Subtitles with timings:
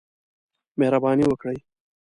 [0.79, 1.57] مهرباني وکړئ